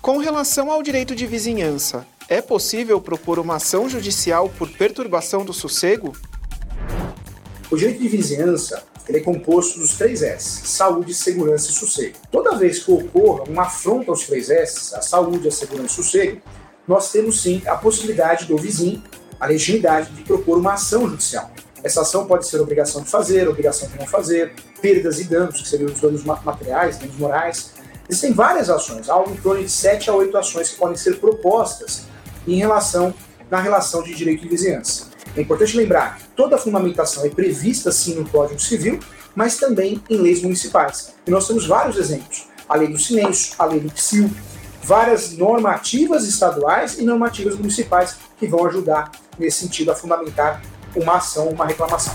[0.00, 5.52] Com relação ao direito de vizinhança, é possível propor uma ação judicial por perturbação do
[5.52, 6.12] sossego?
[7.70, 12.16] O direito de vizinhança ele é composto dos três S: saúde, segurança e sossego.
[12.30, 16.04] Toda vez que ocorra uma afronta aos três S, a saúde, a segurança e o
[16.04, 16.40] sossego,
[16.86, 19.02] nós temos sim a possibilidade do vizinho,
[19.38, 21.50] a legitimidade de propor uma ação judicial.
[21.82, 25.68] Essa ação pode ser obrigação de fazer, obrigação de não fazer, perdas e danos, que
[25.68, 27.72] seriam os danos materiais, danos morais,
[28.08, 32.02] Existem várias ações, algo em torno de 7 a 8 ações que podem ser propostas
[32.46, 33.14] em relação
[33.50, 35.06] na relação de direito de vizinhança.
[35.36, 39.00] É importante lembrar que toda a fundamentação é prevista sim no Código Civil,
[39.34, 41.14] mas também em leis municipais.
[41.26, 44.30] E nós temos vários exemplos: a lei do silêncio, a lei do PSIL,
[44.82, 50.60] várias normativas estaduais e normativas municipais que vão ajudar nesse sentido a fundamentar
[50.94, 52.14] uma ação, uma reclamação.